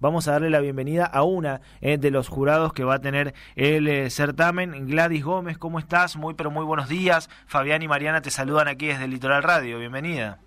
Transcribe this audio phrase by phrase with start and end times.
[0.00, 3.34] vamos a darle la bienvenida a una eh, de los jurados que va a tener
[3.56, 4.86] el eh, certamen.
[4.86, 6.16] Gladys Gómez, ¿cómo estás?
[6.16, 7.28] Muy, pero muy buenos días.
[7.46, 9.78] Fabián y Mariana te saludan aquí desde Litoral Radio.
[9.78, 10.38] Bienvenida.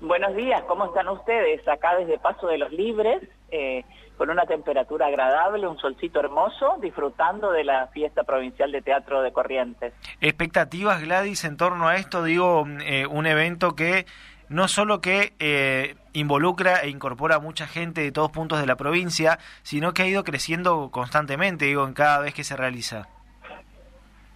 [0.00, 1.66] Buenos días, ¿cómo están ustedes?
[1.66, 3.82] Acá desde Paso de los Libres, eh,
[4.18, 9.32] con una temperatura agradable, un solcito hermoso, disfrutando de la fiesta provincial de teatro de
[9.32, 9.94] Corrientes.
[10.20, 12.22] ¿Expectativas, Gladys, en torno a esto?
[12.22, 14.06] Digo, eh, un evento que
[14.48, 18.76] no solo que eh, involucra e incorpora a mucha gente de todos puntos de la
[18.76, 23.06] provincia, sino que ha ido creciendo constantemente, digo, en cada vez que se realiza.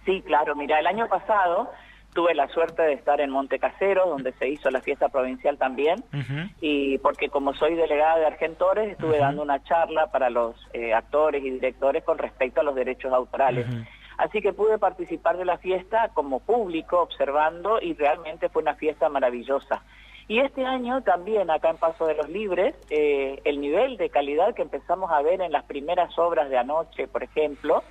[0.05, 1.71] Sí, claro, mira, el año pasado
[2.13, 6.03] tuve la suerte de estar en Montecasero, donde se hizo la fiesta provincial también,
[6.59, 11.43] y porque como soy delegada de Argentores, estuve dando una charla para los eh, actores
[11.43, 13.65] y directores con respecto a los derechos autorales.
[14.17, 19.09] Así que pude participar de la fiesta como público, observando, y realmente fue una fiesta
[19.09, 19.81] maravillosa.
[20.31, 24.55] Y este año también, acá en Paso de los Libres, eh, el nivel de calidad
[24.55, 27.83] que empezamos a ver en las primeras obras de anoche, por ejemplo,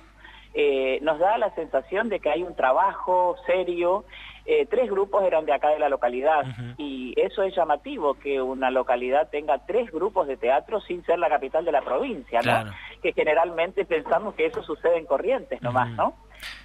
[0.55, 4.05] eh, nos da la sensación de que hay un trabajo serio.
[4.47, 6.43] Eh, tres grupos eran de acá de la localidad
[6.79, 11.29] y eso es llamativo, que una localidad tenga tres grupos de teatro sin ser la
[11.29, 12.71] capital de la provincia, ¿no?
[13.03, 16.15] Que generalmente pensamos que eso sucede en Corrientes nomás, ¿no?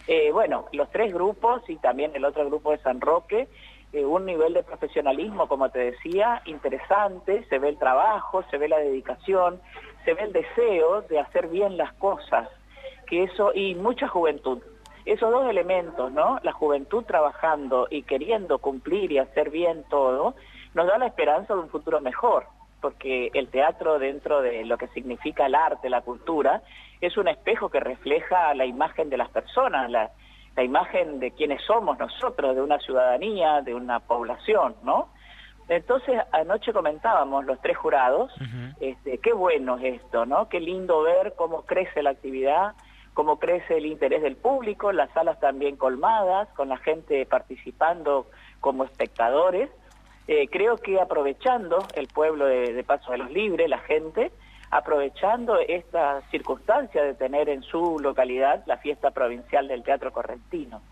[0.06, 3.48] Eh, bueno, los tres grupos y también el otro grupo de San Roque,
[4.04, 8.78] un nivel de profesionalismo, como te decía, interesante, se ve el trabajo, se ve la
[8.78, 9.60] dedicación,
[10.04, 12.48] se ve el deseo de hacer bien las cosas
[13.06, 14.60] que eso, y mucha juventud.
[15.04, 16.40] Esos dos elementos, ¿no?
[16.42, 20.34] La juventud trabajando y queriendo cumplir y hacer bien todo,
[20.74, 22.46] nos da la esperanza de un futuro mejor,
[22.80, 26.62] porque el teatro dentro de lo que significa el arte, la cultura,
[27.00, 30.10] es un espejo que refleja la imagen de las personas, la,
[30.56, 35.08] la imagen de quienes somos nosotros, de una ciudadanía, de una población, ¿no?
[35.68, 38.32] Entonces, anoche comentábamos los tres jurados,
[38.80, 40.48] este, qué bueno es esto, ¿no?
[40.48, 42.74] Qué lindo ver cómo crece la actividad,
[43.14, 48.26] cómo crece el interés del público, las salas también colmadas, con la gente participando
[48.60, 49.70] como espectadores.
[50.28, 54.30] Eh, creo que aprovechando el pueblo de, Paso de los Libres, la gente,
[54.70, 60.82] aprovechando esta circunstancia de tener en su localidad la fiesta provincial del Teatro Correntino.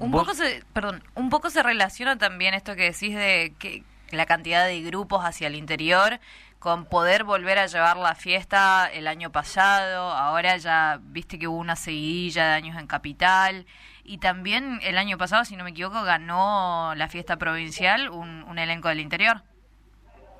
[0.00, 4.26] Un poco se, perdón, un poco se relaciona también esto que decís de que la
[4.26, 6.20] cantidad de grupos hacia el interior
[6.58, 11.58] con poder volver a llevar la fiesta el año pasado, ahora ya viste que hubo
[11.58, 13.66] una seguidilla de años en Capital
[14.04, 18.88] y también el año pasado, si no me equivoco, ganó la fiesta provincial un, elenco
[18.88, 19.42] del interior.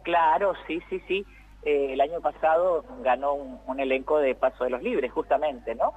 [0.02, 1.26] Claro, sí, sí, sí.
[1.62, 5.94] Eh, el año pasado ganó un, un, elenco de Paso de los Libres, justamente, ¿no?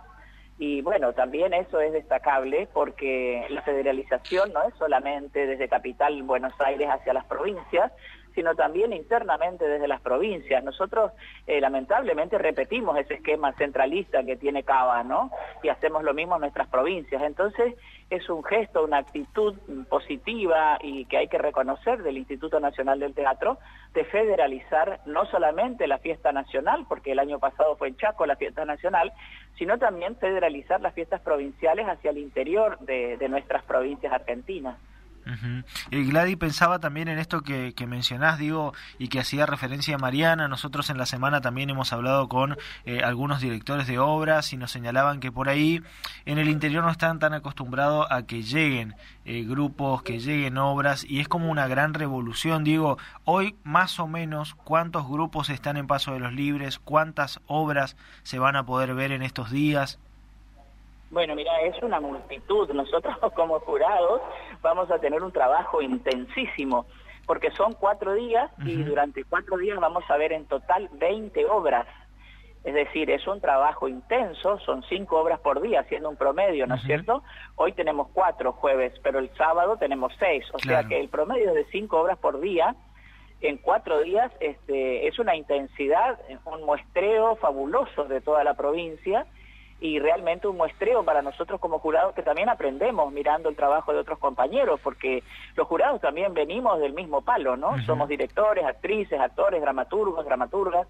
[0.58, 6.54] Y bueno, también eso es destacable porque la federalización no es solamente desde Capital Buenos
[6.60, 7.94] Aires hacia las provincias,
[8.40, 10.64] sino también internamente desde las provincias.
[10.64, 11.12] Nosotros
[11.46, 15.30] eh, lamentablemente repetimos ese esquema centralista que tiene Cava, ¿no?
[15.62, 17.22] Y hacemos lo mismo en nuestras provincias.
[17.22, 17.76] Entonces
[18.10, 19.58] es un gesto, una actitud
[19.90, 23.58] positiva y que hay que reconocer del Instituto Nacional del Teatro
[23.94, 28.38] de federalizar no solamente la fiesta nacional, porque el año pasado fue en Chaco la
[28.38, 29.12] fiesta nacional,
[29.58, 34.78] sino también federalizar las fiestas provinciales hacia el interior de nuestras provincias argentinas.
[35.92, 39.98] Y Gladys pensaba también en esto que, que, mencionás, digo, y que hacía referencia a
[39.98, 40.48] Mariana.
[40.48, 44.72] Nosotros en la semana también hemos hablado con eh, algunos directores de obras y nos
[44.72, 45.82] señalaban que por ahí
[46.26, 48.96] en el interior no están tan acostumbrados a que lleguen
[49.26, 52.64] eh, grupos, que lleguen obras, y es como una gran revolución.
[52.64, 57.96] Digo, hoy más o menos cuántos grupos están en Paso de los Libres, cuántas obras
[58.24, 60.00] se van a poder ver en estos días.
[61.12, 62.70] Bueno, mira, es una multitud.
[62.72, 64.22] Nosotros como jurados
[64.62, 66.86] vamos a tener un trabajo intensísimo,
[67.26, 71.88] porque son cuatro días y durante cuatro días vamos a ver en total 20 obras.
[72.64, 76.76] Es decir, es un trabajo intenso, son cinco obras por día, haciendo un promedio, ¿no
[76.76, 77.24] es cierto?
[77.56, 81.64] Hoy tenemos cuatro jueves, pero el sábado tenemos seis, o sea que el promedio de
[81.72, 82.76] cinco obras por día
[83.42, 89.26] en cuatro días este, es una intensidad, un muestreo fabuloso de toda la provincia
[89.82, 94.00] y realmente un muestreo para nosotros como jurados que también aprendemos mirando el trabajo de
[94.00, 95.24] otros compañeros, porque
[95.56, 97.82] los jurados también venimos del mismo palo, ¿no?
[97.84, 100.88] Somos directores, actrices, actores, dramaturgos, dramaturgas,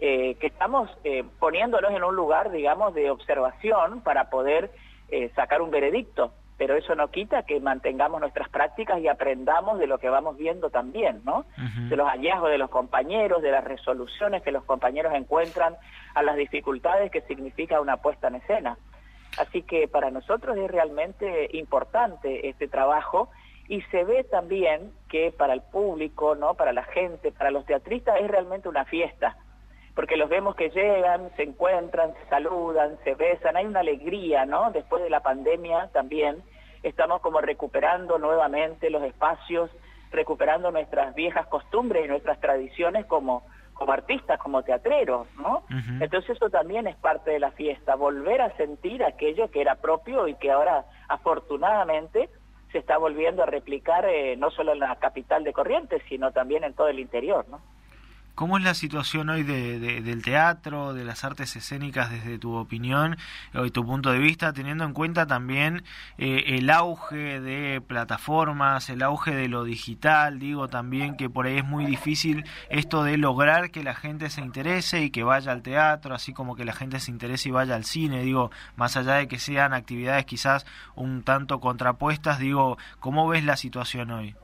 [0.00, 4.72] eh, que estamos eh, poniéndonos en un lugar, digamos, de observación para poder
[5.08, 9.86] eh, sacar un veredicto pero eso no quita que mantengamos nuestras prácticas y aprendamos de
[9.86, 11.44] lo que vamos viendo también, ¿no?
[11.88, 15.76] De los hallazgos de los compañeros, de las resoluciones que los compañeros encuentran
[16.14, 18.78] a las dificultades que significa una puesta en escena.
[19.38, 23.30] Así que para nosotros es realmente importante este trabajo
[23.66, 26.54] y se ve también que para el público, ¿no?
[26.54, 29.36] Para la gente, para los teatristas es realmente una fiesta.
[29.94, 34.70] Porque los vemos que llegan, se encuentran, se saludan, se besan, hay una alegría, ¿no?
[34.72, 36.42] Después de la pandemia también
[36.82, 39.70] estamos como recuperando nuevamente los espacios,
[40.10, 43.44] recuperando nuestras viejas costumbres y nuestras tradiciones como
[43.74, 45.64] como artistas, como teatreros, ¿no?
[46.00, 50.28] Entonces eso también es parte de la fiesta, volver a sentir aquello que era propio
[50.28, 52.30] y que ahora afortunadamente
[52.70, 56.62] se está volviendo a replicar eh, no solo en la capital de Corrientes, sino también
[56.62, 57.60] en todo el interior, ¿no?
[58.34, 63.16] ¿Cómo es la situación hoy de, del teatro, de las artes escénicas desde tu opinión
[63.64, 65.84] y tu punto de vista, teniendo en cuenta también
[66.18, 70.40] eh, el auge de plataformas, el auge de lo digital?
[70.40, 74.40] Digo también que por ahí es muy difícil esto de lograr que la gente se
[74.40, 77.76] interese y que vaya al teatro, así como que la gente se interese y vaya
[77.76, 78.22] al cine.
[78.22, 80.66] Digo, más allá de que sean actividades quizás
[80.96, 84.34] un tanto contrapuestas, digo, ¿cómo ves la situación hoy?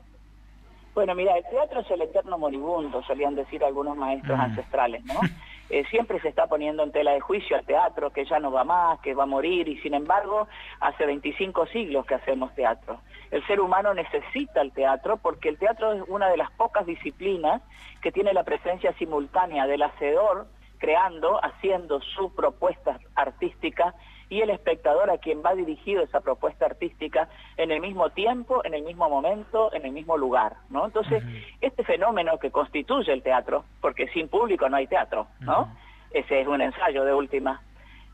[0.93, 4.41] Bueno, mira, el teatro es el eterno moribundo, solían decir algunos maestros mm.
[4.41, 5.19] ancestrales, ¿no?
[5.73, 8.65] Eh, siempre se está poniendo en tela de juicio al teatro, que ya no va
[8.65, 10.49] más, que va a morir, y sin embargo,
[10.81, 12.99] hace 25 siglos que hacemos teatro.
[13.31, 17.61] El ser humano necesita el teatro porque el teatro es una de las pocas disciplinas
[18.01, 20.47] que tiene la presencia simultánea del hacedor
[20.77, 23.95] creando, haciendo su propuesta artística
[24.31, 28.73] y el espectador a quien va dirigido esa propuesta artística en el mismo tiempo, en
[28.73, 30.85] el mismo momento, en el mismo lugar, ¿no?
[30.85, 31.21] Entonces,
[31.59, 35.75] este fenómeno que constituye el teatro, porque sin público no hay teatro, ¿no?
[36.11, 37.61] Ese es un ensayo de última.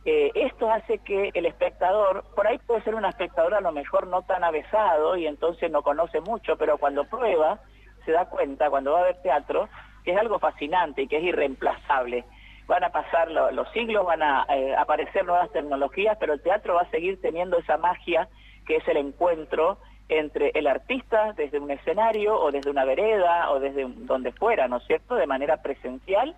[0.05, 4.07] Eh, esto hace que el espectador, por ahí puede ser un espectador a lo mejor
[4.07, 7.59] no tan avesado y entonces no conoce mucho, pero cuando prueba,
[8.05, 9.69] se da cuenta, cuando va a ver teatro,
[10.03, 12.25] que es algo fascinante y que es irreemplazable
[12.67, 16.81] van a pasar los siglos, van a eh, aparecer nuevas tecnologías, pero el teatro va
[16.81, 18.27] a seguir teniendo esa magia
[18.65, 19.77] que es el encuentro
[20.09, 24.77] entre el artista desde un escenario o desde una vereda o desde donde fuera, ¿no
[24.77, 26.35] es cierto?, de manera presencial,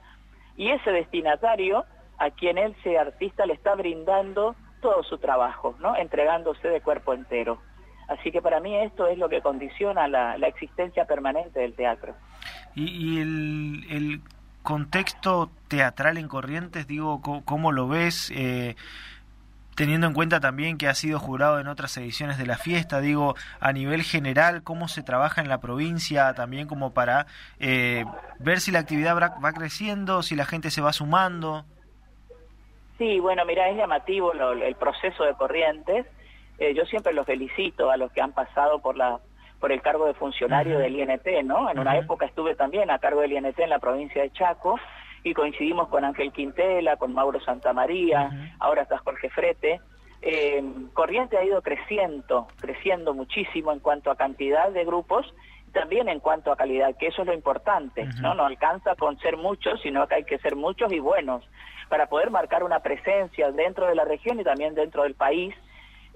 [0.55, 1.85] y ese destinatario
[2.17, 7.59] a quien ese artista le está brindando todo su trabajo, ¿no?, entregándose de cuerpo entero.
[8.07, 12.15] Así que para mí esto es lo que condiciona la, existencia permanente del teatro.
[12.75, 14.21] Y, el
[14.63, 18.31] contexto teatral en Corrientes, digo, ¿cómo, lo ves?
[18.35, 18.75] Eh,
[19.75, 23.35] teniendo en cuenta también que ha sido jurado en otras ediciones de la fiesta, digo,
[23.61, 27.27] a nivel general, cómo se trabaja en la provincia, también como para
[27.61, 28.03] eh,
[28.39, 31.63] ver si la actividad va creciendo, si la gente se va sumando.
[32.97, 36.05] Sí, bueno, mira, es llamativo el proceso de Corrientes.
[36.57, 39.19] Eh, yo siempre los felicito a los que han pasado por la
[39.61, 41.69] por el cargo de funcionario del INT, ¿no?
[41.69, 44.79] En una época estuve también a cargo del INT en la provincia de Chaco
[45.23, 49.81] y coincidimos con Ángel Quintela, con Mauro Santamaría, ahora está Jorge Frete.
[50.21, 50.63] Eh,
[50.93, 55.25] Corriente ha ido creciendo, creciendo muchísimo en cuanto a cantidad de grupos
[55.71, 58.33] también en cuanto a calidad, que eso es lo importante, ¿no?
[58.33, 61.47] No alcanza con ser muchos, sino que hay que ser muchos y buenos
[61.89, 65.53] para poder marcar una presencia dentro de la región y también dentro del país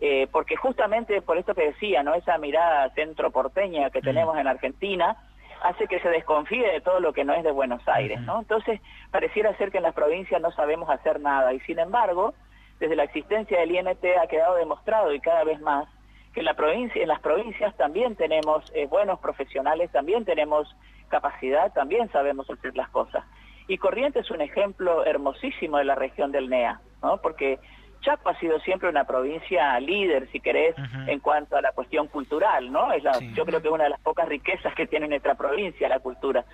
[0.05, 2.13] eh, porque justamente por esto que decía, ¿no?
[2.13, 5.15] Esa mirada centro porteña que tenemos en Argentina
[5.61, 8.39] hace que se desconfíe de todo lo que no es de Buenos Aires, ¿no?
[8.39, 12.33] Entonces, pareciera ser que en las provincias no sabemos hacer nada y sin embargo,
[12.79, 15.87] desde la existencia del INT ha quedado demostrado y cada vez más
[16.33, 20.75] que en, la provincia, en las provincias también tenemos eh, buenos profesionales, también tenemos
[21.09, 23.23] capacidad, también sabemos hacer las cosas.
[23.67, 27.17] Y Corrientes es un ejemplo hermosísimo de la región del NEA, ¿no?
[27.17, 27.59] Porque
[28.03, 30.75] Chaco ha sido siempre una provincia líder, si querés,
[31.07, 32.91] en cuanto a la cuestión cultural, ¿no?
[32.91, 35.89] Es la, Yo creo que es una de las pocas riquezas que tiene nuestra provincia,
[35.89, 36.45] la cultura.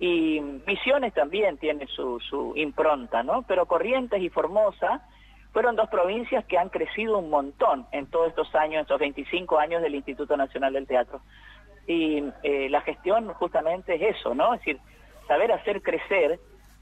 [0.00, 3.42] Y Misiones también tiene su, su impronta, ¿no?
[3.42, 5.02] Pero Corrientes y Formosa
[5.52, 9.82] fueron dos provincias que han crecido un montón en todos estos años, estos 25 años
[9.82, 11.20] del Instituto Nacional del Teatro.
[11.86, 14.54] Y eh, la gestión justamente es eso, ¿no?
[14.54, 14.78] Es decir,
[15.26, 16.38] saber hacer crecer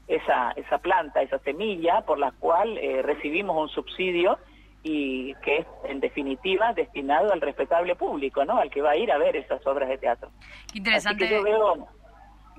[0.07, 4.37] esa, esa planta, esa semilla por la cual eh, recibimos un subsidio
[4.83, 8.57] y que es en definitiva destinado al respetable público, ¿no?
[8.57, 10.31] Al que va a ir a ver esas obras de teatro.
[10.71, 11.27] Qué interesante.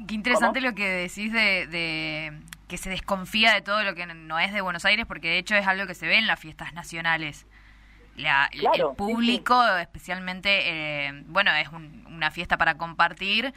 [0.06, 2.32] Qué interesante lo que decís de, de,
[2.68, 5.56] que se desconfía de todo lo que no es de Buenos Aires, porque de hecho
[5.56, 7.46] es algo que se ve en las fiestas nacionales.
[8.14, 10.48] La, el público, especialmente,
[11.06, 13.54] eh, bueno, es una fiesta para compartir,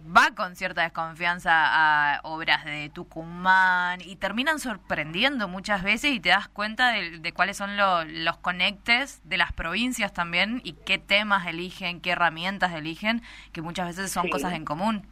[0.00, 6.30] va con cierta desconfianza a obras de Tucumán y terminan sorprendiendo muchas veces y te
[6.30, 12.00] das cuenta de, cuáles son los conectes de las provincias también y qué temas eligen,
[12.00, 13.22] qué herramientas eligen,
[13.52, 15.06] que muchas veces son cosas en común.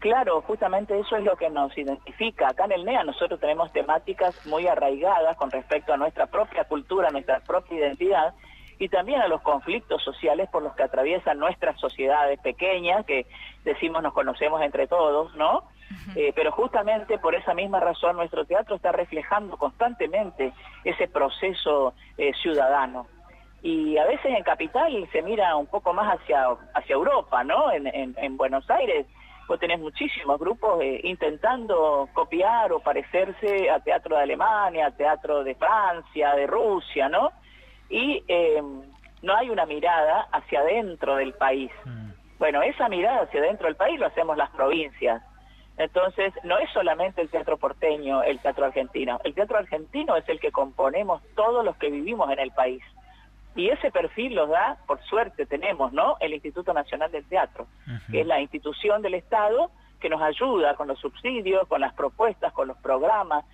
[0.00, 2.48] Claro, justamente eso es lo que nos identifica.
[2.48, 7.10] Acá en el NEA nosotros tenemos temáticas muy arraigadas con respecto a nuestra propia cultura,
[7.10, 8.34] nuestra propia identidad
[8.78, 13.26] y también a los conflictos sociales por los que atraviesan nuestras sociedades pequeñas, que
[13.64, 15.64] decimos nos conocemos entre todos, ¿no?
[16.16, 20.52] Eh, pero justamente por esa misma razón nuestro teatro está reflejando constantemente
[20.84, 23.06] ese proceso eh, ciudadano.
[23.62, 27.72] Y a veces en Capital se mira un poco más hacia, hacia Europa, ¿no?
[27.72, 29.06] En, en, Buenos Aires
[29.48, 35.44] vos tenés muchísimos grupos eh, intentando copiar o parecerse a teatro de Alemania, a teatro
[35.44, 37.32] de Francia, de Rusia, ¿no?
[37.94, 38.24] Y
[39.22, 41.70] no hay una mirada hacia adentro del país.
[41.84, 42.10] Mm.
[42.40, 45.22] Bueno, esa mirada hacia adentro del país lo hacemos las provincias.
[45.76, 49.20] Entonces, no es solamente el teatro porteño, el teatro argentino.
[49.22, 52.82] El teatro argentino es el que componemos todos los que vivimos en el país.
[53.54, 56.16] Y ese perfil los da, por suerte tenemos, ¿no?
[56.18, 57.68] El Instituto Nacional del Teatro,
[58.10, 59.70] que es la institución del Estado
[60.00, 63.44] que nos ayuda con los subsidios, con las propuestas, con los programas,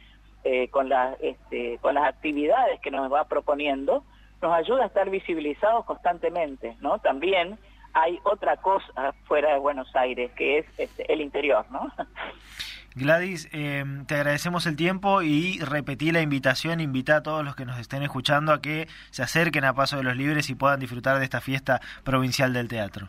[0.45, 4.03] eh, con, las, este, con las actividades que nos va proponiendo,
[4.41, 6.99] nos ayuda a estar visibilizados constantemente, ¿no?
[6.99, 7.59] También
[7.93, 11.91] hay otra cosa fuera de Buenos Aires, que es este, el interior, ¿no?
[12.97, 17.65] Gladys, eh, te agradecemos el tiempo y repetí la invitación, invita a todos los que
[17.65, 21.19] nos estén escuchando a que se acerquen a Paso de los Libres y puedan disfrutar
[21.19, 23.09] de esta fiesta provincial del teatro.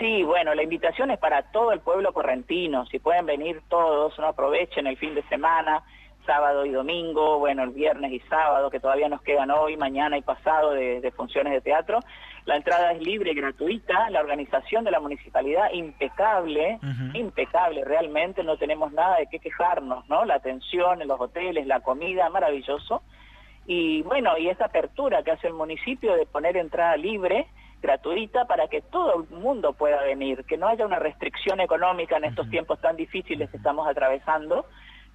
[0.00, 4.26] Sí, bueno, la invitación es para todo el pueblo correntino, si pueden venir todos, no
[4.26, 5.84] aprovechen el fin de semana,
[6.26, 10.22] sábado y domingo, bueno, el viernes y sábado, que todavía nos quedan hoy, mañana y
[10.22, 12.00] pasado de, funciones de teatro.
[12.46, 16.78] La entrada es libre y gratuita, la organización de la municipalidad impecable,
[17.14, 20.24] impecable realmente, no tenemos nada de qué quejarnos, ¿no?
[20.24, 23.02] La atención en los hoteles, la comida, maravilloso.
[23.66, 27.46] Y bueno, y esa apertura que hace el municipio de poner entrada libre,
[27.82, 32.24] gratuita, para que todo el mundo pueda venir, que no haya una restricción económica en
[32.24, 34.66] estos tiempos tan difíciles que estamos atravesando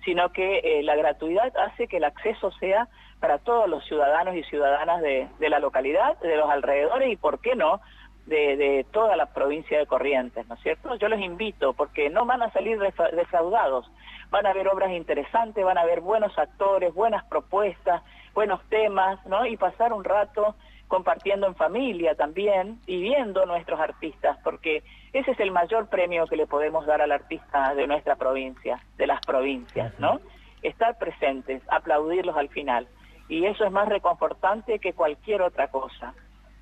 [0.06, 2.88] sino que eh, la gratuidad hace que el acceso sea
[3.20, 7.56] para todos los ciudadanos y ciudadanas de, la localidad, de los alrededores y, ¿por qué
[7.56, 7.82] no?,
[8.28, 10.96] de, toda la provincia de Corrientes, ¿no es cierto?
[10.96, 13.92] Yo les invito porque no van a salir defraudados,
[14.32, 18.02] van a haber obras interesantes, van a haber buenos actores, buenas propuestas,
[18.34, 19.46] buenos temas, ¿no?
[19.46, 20.56] Y pasar un rato
[20.88, 26.36] compartiendo en familia también y viendo nuestros artistas, porque ese es el mayor premio que
[26.36, 30.20] le podemos dar al artista de nuestra provincia, de las provincias, ¿no?
[30.62, 32.88] Estar presentes, aplaudirlos al final.
[33.28, 36.14] Y eso es más reconfortante que cualquier otra cosa.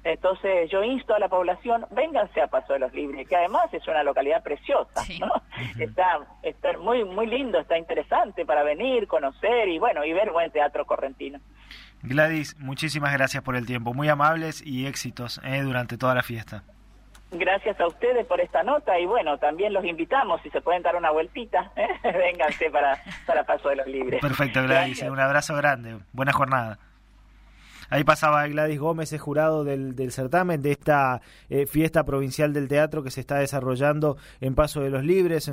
[0.03, 3.87] Entonces yo insto a la población, vénganse a Paso de los Libres, que además es
[3.87, 5.31] una localidad preciosa, ¿no?
[5.79, 10.51] Está, está muy, muy lindo, está interesante para venir, conocer y bueno, y ver buen
[10.51, 11.39] teatro correntino.
[12.03, 16.63] Gladys, muchísimas gracias por el tiempo, muy amables y éxitos eh, durante toda la fiesta.
[17.31, 20.95] Gracias a ustedes por esta nota y bueno, también los invitamos, si se pueden dar
[20.95, 21.87] una vueltita, ¿eh?
[22.03, 24.21] vénganse para, para Paso de los Libres.
[24.21, 26.77] Perfecto, Gladys, un abrazo grande, buena jornada.
[27.89, 32.67] Ahí pasaba Gladys Gómez, es jurado del, del certamen de esta eh, fiesta provincial del
[32.67, 35.41] teatro que se está desarrollando en Paso de los Libres.